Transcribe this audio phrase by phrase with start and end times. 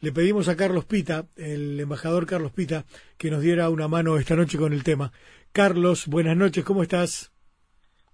[0.00, 2.84] le pedimos a Carlos Pita, el embajador Carlos Pita,
[3.18, 5.12] que nos diera una mano esta noche con el tema.
[5.52, 7.32] Carlos, buenas noches, ¿cómo estás?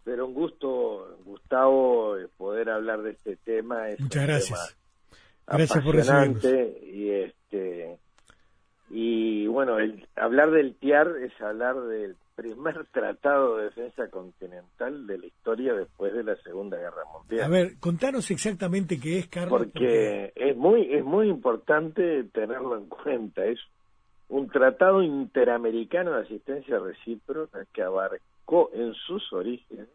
[0.02, 3.84] Pero un gusto, Gustavo, poder hablar de este tema.
[3.98, 4.76] Muchas gracias.
[5.46, 6.44] Gracias por recibirnos.
[6.44, 7.98] Y, este,
[8.90, 15.18] y bueno, el, hablar del TIAR es hablar del primer tratado de defensa continental de
[15.18, 17.44] la historia después de la Segunda Guerra Mundial.
[17.44, 19.66] A ver, contanos exactamente qué es, Carlos.
[19.72, 23.44] Porque, es muy es muy importante tenerlo en cuenta.
[23.44, 23.58] Es
[24.28, 29.88] un tratado interamericano de asistencia recíproca que abarcó en sus orígenes,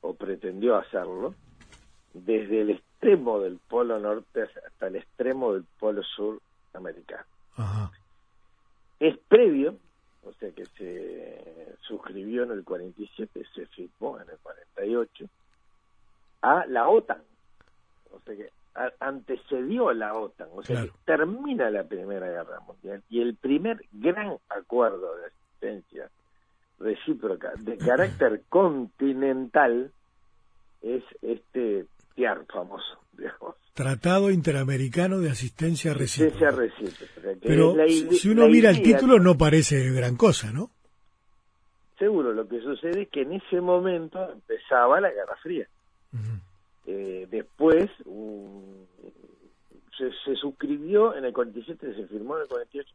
[0.00, 1.34] o pretendió hacerlo,
[2.14, 6.40] desde el extremo del polo norte hasta el extremo del polo sur
[6.72, 7.24] americano.
[8.98, 9.76] Es previo
[10.24, 15.26] o sea que se suscribió en el 47, se firmó en el 48,
[16.42, 17.22] a la OTAN,
[18.12, 18.50] o sea que
[19.00, 23.84] antecedió a la OTAN, o sea que termina la Primera Guerra Mundial y el primer
[23.92, 26.10] gran acuerdo de asistencia
[26.78, 29.92] recíproca de carácter continental
[30.82, 33.56] es este TIAR famoso, digamos.
[33.74, 36.50] Tratado Interamericano de Asistencia Recíproca.
[36.50, 40.70] recíproca Pero si uno mira el título no parece gran cosa, ¿no?
[41.98, 45.66] Seguro, lo que sucede es que en ese momento empezaba la Guerra Fría.
[46.86, 47.90] eh, después
[49.96, 52.90] se, se, suscribió en el 47, se firmó en el 48,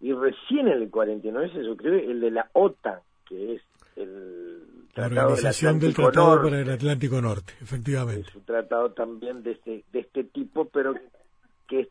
[0.00, 3.62] y recién en el 49 se suscribe el de la OTAN, que es
[3.96, 4.63] el
[4.94, 8.28] la organización del, Tratado para el Atlántico Norte, efectivamente.
[8.28, 10.94] Es un tratado también de este, de este tipo, pero
[11.68, 11.88] que es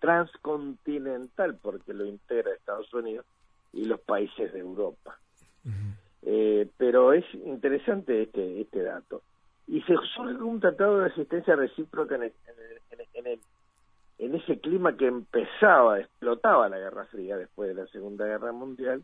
[0.00, 3.26] transcontinental, porque lo integra Estados Unidos
[3.72, 5.18] y los países de Europa.
[6.22, 9.22] eh, pero es interesante este, este dato.
[9.66, 12.32] Y se surge un tratado de asistencia recíproca en, en,
[13.14, 13.40] en,
[14.18, 19.02] en ese clima que empezaba, explotaba la Guerra Fría después de la Segunda Guerra Mundial,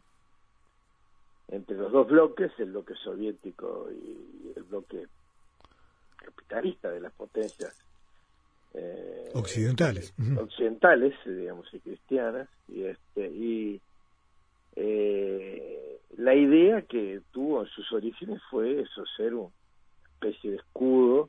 [1.48, 5.06] entre los dos bloques, el bloque soviético y el bloque
[6.16, 7.74] capitalista de las potencias
[8.74, 13.80] eh, occidentales, occidentales, digamos, y cristianas, y este y
[14.74, 19.50] eh, la idea que tuvo en sus orígenes fue eso, ser una
[20.14, 21.28] especie de escudo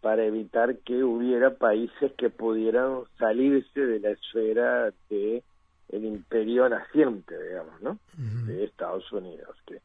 [0.00, 5.42] para evitar que hubiera países que pudieran salirse de la esfera de
[5.90, 7.98] el imperio naciente, digamos, ¿no?
[8.46, 9.80] De Estados Unidos, que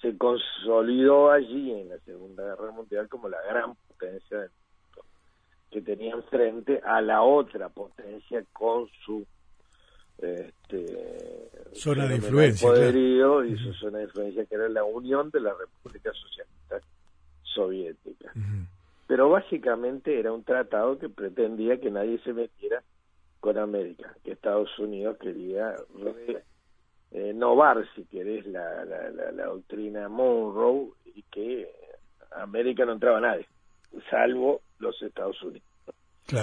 [0.00, 5.08] se consolidó allí en la Segunda Guerra Mundial como la gran potencia del mundo,
[5.70, 9.26] que tenía frente a la otra potencia con su
[10.18, 15.40] este, zona de influencia poderío y su zona de influencia que era la Unión de
[15.40, 16.82] las Repúblicas Socialistas
[17.42, 18.32] Soviéticas.
[19.06, 22.82] Pero básicamente era un tratado que pretendía que nadie se metiera
[23.40, 25.76] con América, que Estados Unidos quería
[27.10, 31.70] renovar, si querés, la, la, la, doctrina Monroe y que
[32.32, 33.46] América no entraba nadie,
[34.10, 35.68] salvo los Estados Unidos.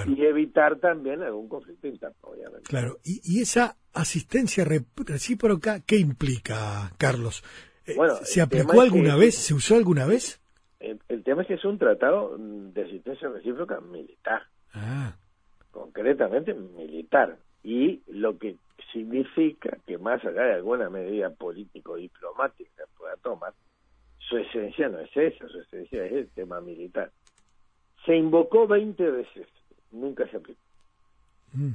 [0.07, 2.63] Y evitar también algún conflicto interno, obviamente.
[2.69, 7.43] Claro, y, y esa asistencia recíproca, ¿qué implica, Carlos?
[7.85, 9.35] Eh, bueno, ¿Se aplicó alguna vez?
[9.35, 10.41] ¿Se usó alguna vez?
[10.79, 14.43] El, el, tema es que es un tratado de asistencia recíproca militar.
[14.73, 15.17] Ah
[15.73, 18.57] concretamente militar, y lo que
[18.93, 23.53] significa que más allá de alguna medida político-diplomática pueda tomar,
[24.19, 27.11] su esencia no es esa, su esencia es el tema militar.
[28.05, 29.47] Se invocó 20 veces,
[29.91, 30.61] nunca se aplicó.
[31.53, 31.71] Mm.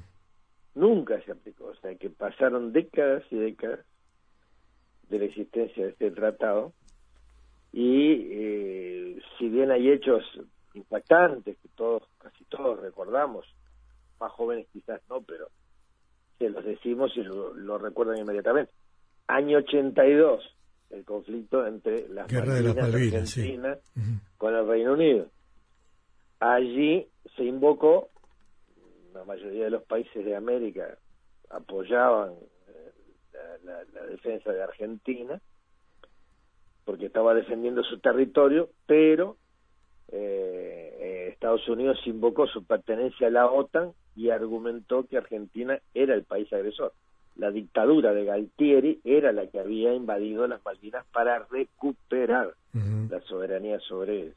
[0.76, 3.80] Nunca se aplicó, o sea que pasaron décadas y décadas
[5.08, 6.72] de la existencia de este tratado
[7.72, 10.22] y eh, si bien hay hechos
[10.74, 13.46] impactantes que todos, casi todos recordamos,
[14.20, 15.48] más jóvenes quizás no, pero
[16.38, 18.72] se los decimos y lo, recuerdan inmediatamente.
[19.26, 20.42] Año 82,
[20.90, 23.76] el conflicto entre las Guerra de Argentina
[24.36, 25.26] con el Reino Unido.
[26.40, 27.06] Allí
[27.36, 28.08] se invocó,
[29.12, 30.96] la mayoría de los países de América
[31.50, 32.32] apoyaban
[32.68, 35.40] eh, la, defensa de Argentina,
[36.84, 39.36] porque estaba defendiendo su territorio, pero
[40.08, 46.12] eh, eh, Estados Unidos invocó su pertenencia a la OTAN y argumentó que Argentina era
[46.12, 46.92] el país agresor.
[47.36, 53.78] La dictadura de Galtieri era la que había invadido las Malvinas para recuperar la soberanía
[53.78, 54.36] sobre ellas.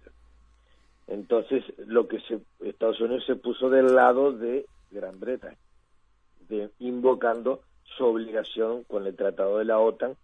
[1.08, 5.58] Entonces, lo que se, Estados Unidos se puso del lado de Gran Bretaña,
[6.48, 7.62] de, invocando
[7.98, 10.16] su obligación con el Tratado de la OTAN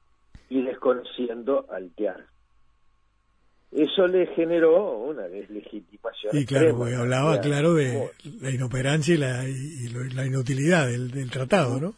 [0.49, 2.25] y desconociendo al TIAR.
[3.71, 6.35] Eso le generó una deslegitimación.
[6.35, 8.09] Y claro, hablaba, claro, de
[8.41, 11.93] la inoperancia y la, y la inutilidad del, del tratado, ¿no?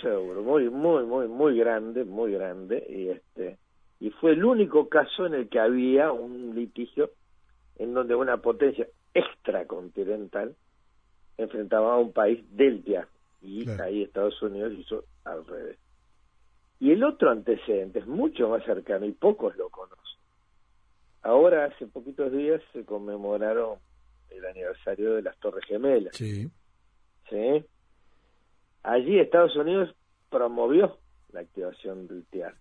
[0.00, 3.58] Seguro, muy, muy, muy, muy grande, muy grande, y este
[4.00, 7.10] y fue el único caso en el que había un litigio
[7.76, 10.56] en donde una potencia extracontinental
[11.36, 13.06] enfrentaba a un país del TIA,
[13.42, 15.78] y ahí Estados Unidos hizo al revés.
[16.78, 19.99] Y el otro antecedente es mucho más cercano y pocos lo conocen
[21.22, 23.78] Ahora, hace poquitos días, se conmemoraron
[24.30, 26.16] el aniversario de las Torres Gemelas.
[26.16, 26.50] Sí.
[27.28, 27.64] ¿Sí?
[28.82, 29.94] Allí Estados Unidos
[30.30, 30.98] promovió
[31.32, 32.54] la activación del TIAR.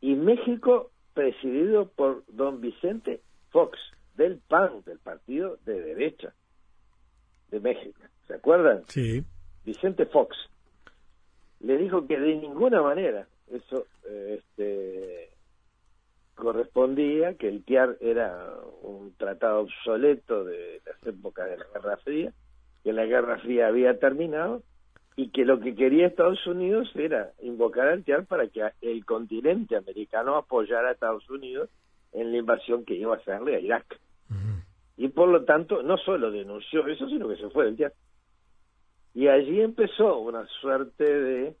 [0.00, 3.20] Y México, presidido por don Vicente
[3.50, 3.78] Fox,
[4.16, 6.34] del PAN, del partido de derecha
[7.50, 8.00] de México.
[8.26, 8.82] ¿Se acuerdan?
[8.88, 9.24] Sí.
[9.64, 10.36] Vicente Fox
[11.60, 15.30] le dijo que de ninguna manera eso eh, este,
[16.38, 22.32] correspondía, que el TIAR era un tratado obsoleto de las épocas de la Guerra Fría,
[22.82, 24.62] que la Guerra Fría había terminado
[25.16, 29.76] y que lo que quería Estados Unidos era invocar al TIAR para que el continente
[29.76, 31.68] americano apoyara a Estados Unidos
[32.12, 34.00] en la invasión que iba a hacerle a Irak.
[34.96, 37.92] Y por lo tanto, no solo denunció eso, sino que se fue del TIAR.
[39.14, 41.56] Y allí empezó una suerte de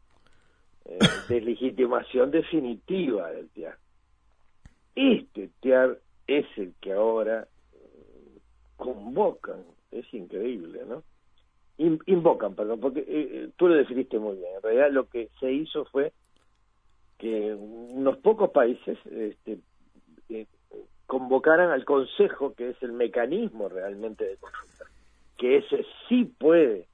[0.84, 0.98] eh,
[1.28, 3.76] deslegitimación definitiva del TIAR
[4.98, 8.40] este TIAR es el que ahora eh,
[8.76, 11.02] convocan, es increíble, ¿no?
[11.78, 14.56] invocan, perdón, porque eh, eh, tú lo definiste muy bien.
[14.56, 16.12] En realidad lo que se hizo fue
[17.18, 19.60] que unos pocos países este,
[21.06, 24.86] convocaran al Consejo, que es el mecanismo realmente de consulta,
[25.36, 26.88] que ese sí puede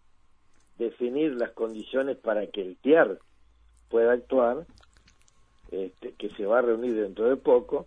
[0.79, 3.19] definir las condiciones para que el TIAR
[3.89, 4.67] pueda actuar,
[5.71, 7.87] este, que se va a reunir dentro de poco,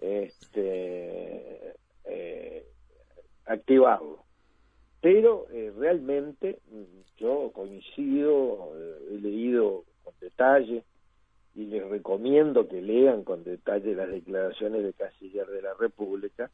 [0.00, 2.66] este, eh,
[3.46, 4.24] activarlo.
[5.00, 10.82] Pero eh, realmente mm, yo coincido, eh, he leído con detalle
[11.54, 16.50] y les recomiendo que lean con detalle las declaraciones de Canciller de la República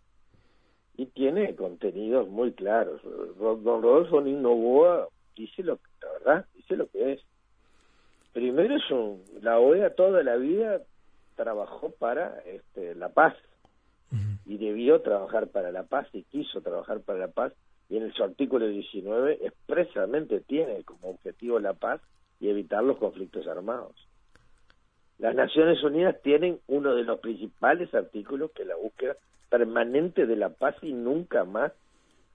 [0.97, 3.01] y tiene contenidos muy claros.
[3.39, 7.21] Don Rodolfo Nino dice lo que, la verdad, dice lo que es.
[8.33, 10.83] Primero es un, la OEA toda la vida
[11.43, 13.35] trabajó para este, la paz
[14.45, 17.53] y debió trabajar para la paz y quiso trabajar para la paz
[17.89, 22.01] y en su artículo 19 expresamente tiene como objetivo la paz
[22.39, 23.95] y evitar los conflictos armados.
[25.19, 29.17] Las Naciones Unidas tienen uno de los principales artículos que es la búsqueda
[29.49, 31.73] permanente de la paz y nunca más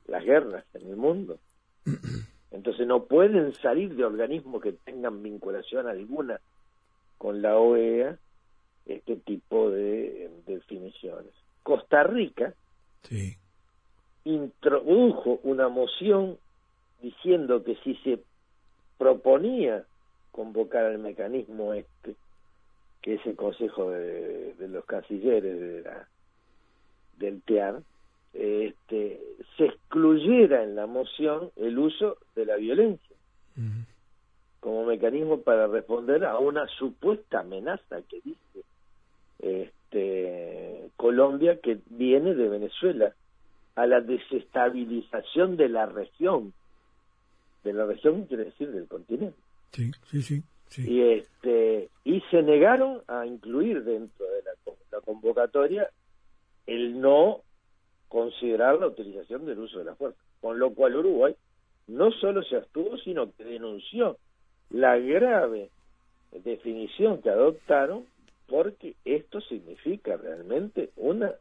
[0.07, 1.37] las guerras en el mundo.
[2.51, 6.41] Entonces no pueden salir de organismos que tengan vinculación alguna
[7.17, 8.17] con la OEA
[8.87, 11.31] este tipo de definiciones.
[11.63, 12.53] Costa Rica
[14.23, 16.37] introdujo una moción
[17.01, 18.19] diciendo que si se
[18.97, 19.83] proponía
[20.31, 22.15] convocar al mecanismo este,
[23.01, 26.07] que es el Consejo de, los Cancilleres de la,
[27.17, 27.81] del TEAR,
[28.33, 29.21] este,
[29.57, 33.15] se excluyera en la moción el uso de la violencia
[34.59, 38.63] como mecanismo para responder a una supuesta amenaza que dice
[39.39, 43.13] este, Colombia que viene de Venezuela,
[43.75, 46.53] a la desestabilización de la región,
[47.63, 49.37] de la región quiere decir del continente.
[49.71, 50.43] Sí, sí, sí.
[50.77, 55.89] Y, este, y se negaron a incluir dentro de la, la convocatoria
[56.65, 57.41] el no
[58.09, 61.35] considerar la utilización del uso de la fuerza, con lo cual Uruguay
[61.87, 64.17] no solo se abstuvo, sino que denunció
[64.69, 65.69] la grave
[66.31, 68.05] definición que adoptaron
[68.47, 71.33] porque esto significa realmente una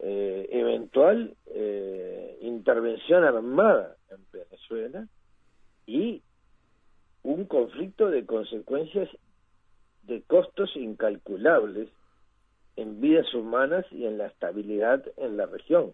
[0.00, 5.06] eh, eventual eh, intervención armada en Venezuela
[5.86, 6.22] y
[7.22, 9.08] un conflicto de consecuencias
[10.02, 11.88] de costos incalculables
[12.76, 15.92] en vidas humanas y en la estabilidad en la región,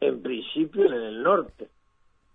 [0.00, 1.68] en principio en el norte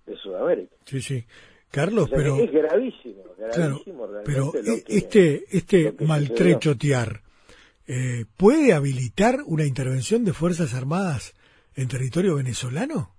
[0.06, 0.76] de Sudamérica.
[0.86, 1.24] Sí, sí.
[1.72, 4.52] Carlos, pero es gravísimo, gravísimo pero
[4.88, 7.23] este este maltrecho tiar
[7.88, 11.34] eh, ¿puede habilitar una intervención de Fuerzas Armadas
[11.76, 13.10] en territorio venezolano?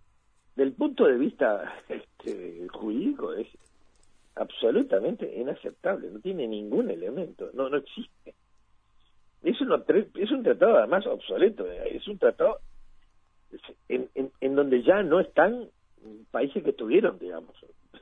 [0.57, 3.49] Del punto de vista este, jurídico es
[4.37, 8.35] absolutamente inaceptable, no tiene ningún elemento, no, no existe.
[9.43, 12.61] Es, es un tratado además obsoleto, eh, es un tratado
[13.89, 14.09] en,
[14.41, 15.69] en, donde ya no están
[16.31, 17.55] países que estuvieron, digamos.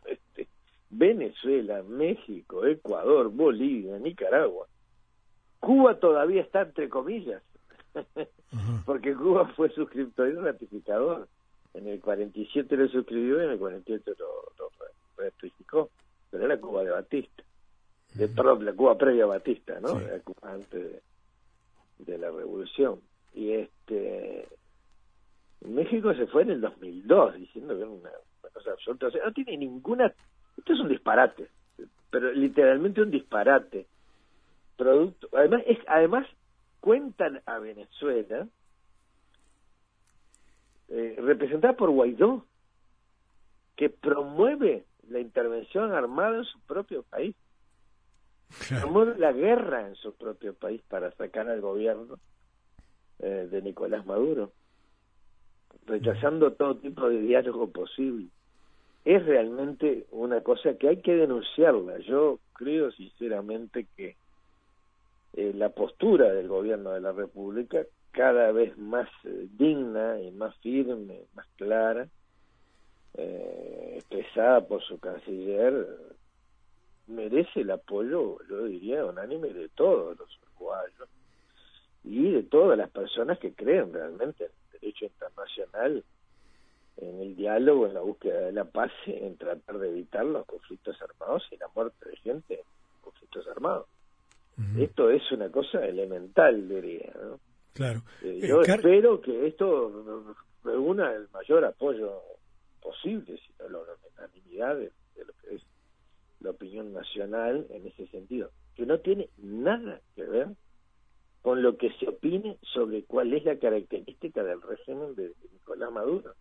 [0.07, 0.49] Este,
[0.91, 4.67] Venezuela, México, Ecuador, Bolivia, Nicaragua,
[5.63, 7.41] Cuba todavía está entre comillas,
[8.85, 11.29] porque Cuba fue suscriptor y ratificador.
[11.73, 14.69] En el 47 lo suscribió y en el 48 lo,
[15.17, 15.89] ratificó,
[16.33, 17.45] pero era Cuba de Batista.
[18.15, 20.01] De, perdón, la Cuba previa a Batista, ¿no?
[20.25, 21.01] Cuba antes
[21.99, 23.01] de, la revolución.
[23.33, 24.49] Y este
[25.65, 28.11] México se fue en el 2002 diciendo que era una,
[28.53, 29.07] cosa absoluta.
[29.07, 30.13] O sea, no tiene ninguna...
[30.59, 31.47] Esto es un disparate,
[32.11, 33.87] pero literalmente un disparate.
[34.77, 36.27] Producto, además, es, además
[36.81, 38.49] cuentan a Venezuela
[40.89, 42.45] eh, representada por Guaidó,
[43.77, 47.35] que promueve la intervención armada en su propio país,
[48.69, 52.19] promueve la guerra en su propio país para sacar al gobierno
[53.21, 54.53] eh, de Nicolás Maduro,
[55.87, 58.29] rechazando todo tipo de diálogo posible.
[59.05, 61.99] Es realmente una cosa que hay que denunciarla.
[62.01, 64.17] Yo creo sinceramente que
[65.35, 70.55] eh, la postura del gobierno de la República cada vez más eh, digna y más
[70.59, 72.07] firme, más clara,
[73.15, 75.87] eh, expresada por su canciller,
[77.07, 81.09] merece el apoyo, yo diría, unánime de todos los uruguayos
[82.05, 86.05] y de todas las personas que creen realmente en el derecho internacional,
[86.99, 91.01] en el diálogo, en la búsqueda de la paz, en tratar de evitar los conflictos
[91.01, 93.87] armados y la muerte de gente en conflictos armados.
[94.79, 97.41] Esto es una cosa elemental, diría, ¿no?
[97.73, 98.03] Claro.
[98.23, 102.21] Eh, eh, yo espero que esto reúna el mayor apoyo
[102.81, 103.79] posible, si no la
[104.17, 104.93] unanimidad de,
[105.25, 105.63] lo que es
[106.41, 110.49] la opinión nacional en ese sentido, que no tiene nada que ver
[111.41, 116.35] con lo que se opine sobre cuál es la característica del régimen de Nicolás Maduro.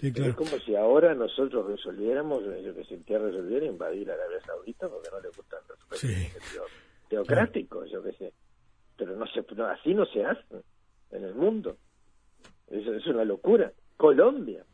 [0.00, 0.30] Sí, claro.
[0.30, 5.20] Es como si ahora nosotros resolviéramos, yo que sentía resolver invadir Arabia Saudita porque no
[5.20, 6.28] le gustan los sí.
[7.08, 8.32] teocráticos, yo que sé
[8.98, 10.62] pero no se, así no se hace
[11.12, 11.78] en el mundo.
[12.66, 13.72] Eso es una locura.
[13.96, 14.64] Colombia.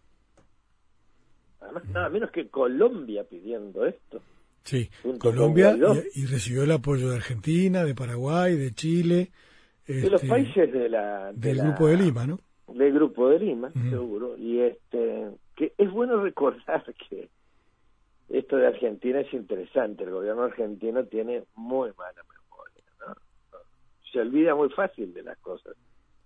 [1.61, 4.21] Además, nada menos que Colombia pidiendo esto.
[4.65, 4.89] Sí,
[5.19, 5.77] Colombia
[6.15, 9.31] y, recibió el apoyo de Argentina, de Paraguay, de Chile.
[9.87, 12.41] de los este, países de la, del Grupo de Lima, ¿no?
[12.69, 14.37] Del Grupo de Lima, seguro.
[14.37, 17.29] Y este que es bueno recordar que
[18.29, 20.05] esto de Argentina es interesante.
[20.05, 22.23] El gobierno argentino tiene muy mala
[24.15, 25.77] se olvida muy fácil de las cosas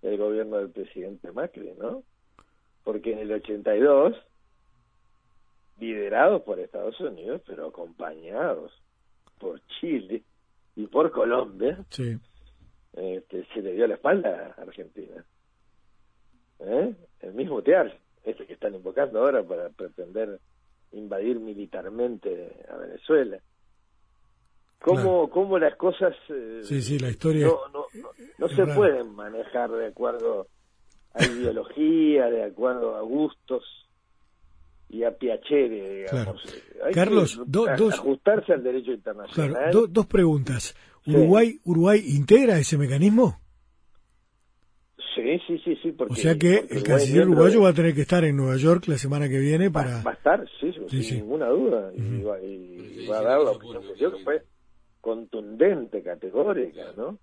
[0.03, 2.03] el gobierno del presidente Macri, ¿no?
[2.85, 4.15] Porque en el 82,
[5.79, 8.71] liderados por Estados Unidos, pero acompañados
[9.39, 10.23] por Chile
[10.75, 11.83] y por Colombia,
[12.93, 15.25] este, se le dio la espalda a Argentina.
[16.59, 16.93] ¿Eh?
[17.21, 20.39] El mismo Tear, ese que están invocando ahora para pretender
[20.91, 23.39] invadir militarmente a Venezuela
[24.81, 29.69] cómo, cómo las cosas eh, sí, sí, la historia no, no, no, se pueden manejar
[29.71, 30.47] de acuerdo
[31.13, 33.63] a ideología, de acuerdo a gustos
[34.89, 36.41] y a piacere, digamos.
[36.83, 39.71] Hay Carlos, que dos, ajustarse al derecho internacional.
[39.71, 40.75] dos preguntas.
[41.05, 43.39] ¿Uruguay, ¿Uruguay integra ese mecanismo?
[45.29, 45.95] Sí, sí, sí, sí.
[45.99, 48.97] o sea que el canciller uruguayo va a tener que estar en Nueva York la
[48.97, 50.01] semana que viene para...
[50.01, 51.91] Va, a estar, sí, sin ninguna duda.
[51.93, 54.41] Y, va, a dar la opinión que dio, que fue
[55.01, 57.19] contundente, categórica, ¿no?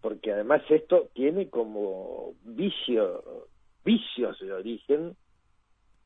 [0.00, 3.46] Porque además esto tiene como vicio,
[3.84, 5.14] vicios de origen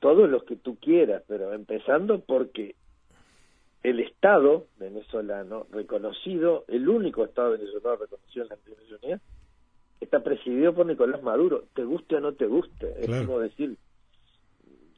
[0.01, 2.75] todos los que tú quieras, pero empezando porque
[3.83, 9.21] el Estado venezolano reconocido, el único Estado venezolano reconocido en las Naciones Unidas,
[10.53, 13.77] presidido por Nicolás Maduro, te guste o no te guste, es como decir,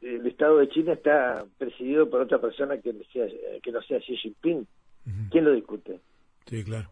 [0.03, 3.27] el Estado de China está presidido por otra persona que, sea,
[3.63, 4.67] que no sea Xi Jinping,
[5.31, 6.01] ¿Quién lo discute?
[6.47, 6.89] Sí, claro.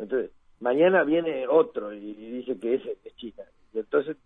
[0.00, 3.44] Entonces, mañana viene otro y dice que ese es China.
[3.74, 4.16] Y entonces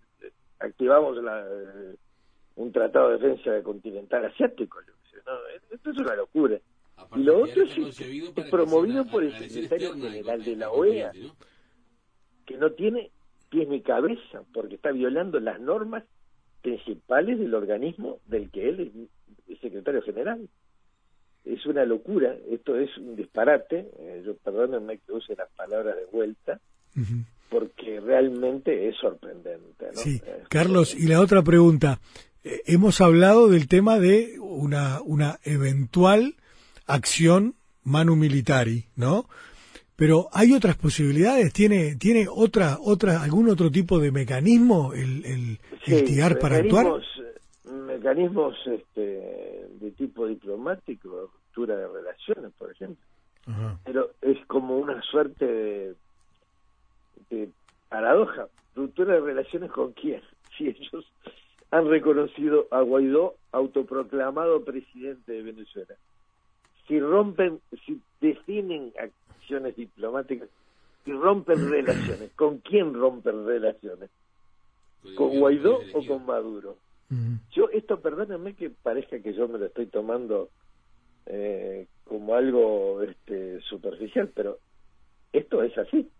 [0.61, 1.45] activamos la,
[2.55, 4.79] un tratado de defensa continental asiático.
[5.71, 6.59] Esto es una locura.
[7.17, 11.13] y lo otro es, promovido por el secretario general de la OEA,
[12.47, 13.11] que no tiene
[13.55, 16.05] pies ni cabeza, porque está violando las normas
[16.63, 19.09] principales del organismo del que él
[19.49, 20.49] es secretario general
[21.45, 26.07] es una locura, esto es un disparate, eh, yo perdónenme que use las palabras de
[26.07, 26.59] vuelta,
[27.51, 29.87] porque realmente es sorprendente.
[29.93, 32.01] Sí, Carlos, y la otra pregunta,
[32.45, 36.35] eh, hemos hablado del tema de una, una eventual
[36.87, 39.29] acción manu militari, ¿no?
[39.97, 46.39] Pero hay otras posibilidades, tiene tiene otra otra algún otro tipo de mecanismo el el,
[46.41, 47.01] para actuar
[48.05, 53.05] mecanismos este, de tipo diplomático, ruptura de relaciones, por ejemplo.
[53.85, 55.95] Pero es como una suerte
[57.31, 57.49] de,
[57.89, 60.23] paradoja, ruptura de relaciones con quién,
[60.59, 61.11] si ellos
[61.71, 65.95] han reconocido a Guaidó autoproclamado presidente de Venezuela.
[66.87, 70.49] Si rompen, si definen acciones diplomáticas,
[71.05, 74.11] si rompen relaciones, ¿con quién rompen relaciones?
[75.17, 76.77] ¿Con Guaidó o con Maduro?
[77.53, 80.49] Yo, esto, perdónenme que parezca que yo me lo estoy tomando
[81.27, 84.59] eh, como algo este, superficial, pero
[85.33, 86.11] esto es así.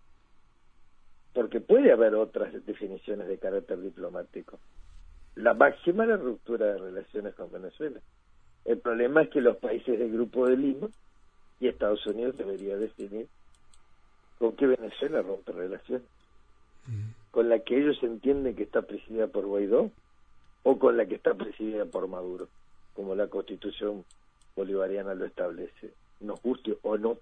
[1.33, 4.61] Porque puede haber otras definiciones de carácter diplomático.
[5.35, 8.01] La máxima es la ruptura de relaciones con Venezuela.
[8.65, 10.89] El problema es que los países del Grupo de Lima
[11.61, 13.27] y Estados Unidos debería definir
[14.39, 16.07] con qué Venezuela rompe relaciones.
[17.31, 19.91] Con la que ellos entienden que está presidida por Guaidó
[20.63, 22.49] o con la que está presidida por Maduro,
[22.95, 24.05] como la constitución
[24.55, 25.91] bolivariana lo establece,
[26.21, 27.19] nos guste o no.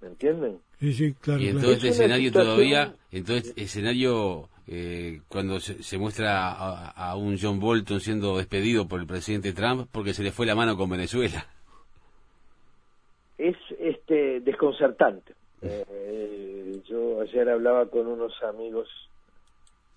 [0.00, 0.58] ¿Me entienden?
[0.78, 1.40] Sí, sí, claro.
[1.40, 7.16] Y en todo este escenario todavía, en todo este escenario, eh, cuando se, muestra a,
[7.16, 10.76] un John Bolton siendo despedido por el presidente Trump porque se le fue la mano
[10.76, 11.46] con Venezuela.
[13.38, 15.34] Es este desconcertante.
[15.62, 18.88] Eh, yo ayer hablaba con unos amigos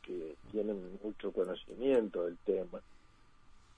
[0.04, 2.80] que tienen mucho conocimiento del tema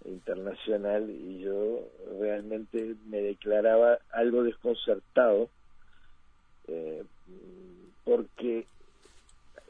[0.05, 1.87] internacional y yo
[2.19, 5.49] realmente me declaraba algo desconcertado
[6.67, 7.03] eh,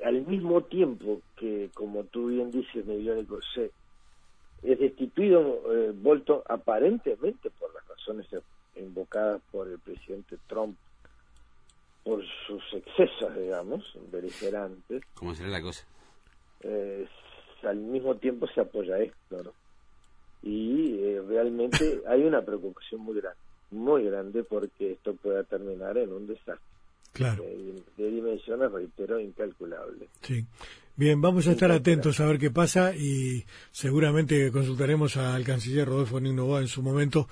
[0.03, 3.72] al mismo tiempo que, como tú bien dices, Mediónico C,
[4.62, 8.27] es destituido eh, Bolton aparentemente por las razones
[8.75, 10.77] invocadas por el presidente Trump,
[12.03, 15.03] por sus excesos, digamos, beligerantes.
[15.13, 15.86] ¿Cómo será la cosa?
[16.62, 17.07] Eh,
[17.63, 19.51] al mismo tiempo se apoya esto, ¿no?
[20.41, 23.39] Y eh, realmente hay una preocupación muy grande,
[23.72, 26.73] muy grande, porque esto pueda terminar en un desastre.
[27.13, 27.43] Claro.
[27.98, 30.10] De, dimensiones, reitero, incalculables.
[30.22, 30.46] Sí.
[30.96, 36.20] Bien, vamos a estar atentos a ver qué pasa y seguramente consultaremos al canciller Rodolfo
[36.20, 37.27] Ninovoa en su momento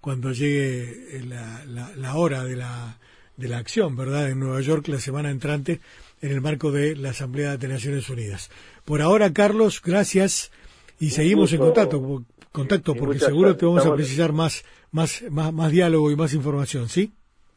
[0.00, 2.98] cuando llegue la, la hora de la,
[3.36, 5.80] de la acción, ¿verdad?, en Nueva York la semana entrante
[6.20, 8.50] en el marco de la Asamblea de Naciones Unidas.
[8.84, 10.50] Por ahora, Carlos, gracias
[10.98, 15.70] y seguimos en contacto, contacto porque seguro te vamos a precisar más, más, más, más
[15.70, 17.12] diálogo y más información, ¿sí?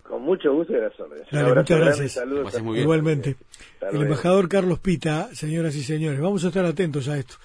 [0.07, 1.07] Con mucho gusto y gracias.
[1.55, 2.23] muchas gracias.
[2.75, 3.35] Igualmente.
[3.91, 7.35] El embajador Carlos Pita, señoras y señores, vamos a estar atentos a esto.